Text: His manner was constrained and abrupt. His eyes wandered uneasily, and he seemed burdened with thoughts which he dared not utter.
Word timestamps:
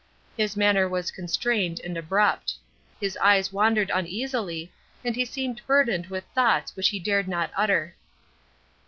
His 0.35 0.57
manner 0.57 0.89
was 0.89 1.11
constrained 1.11 1.79
and 1.83 1.95
abrupt. 1.95 2.55
His 2.99 3.15
eyes 3.17 3.53
wandered 3.53 3.91
uneasily, 3.93 4.73
and 5.05 5.15
he 5.15 5.25
seemed 5.25 5.61
burdened 5.67 6.07
with 6.07 6.23
thoughts 6.33 6.75
which 6.75 6.89
he 6.89 6.97
dared 6.97 7.27
not 7.27 7.51
utter. 7.55 7.95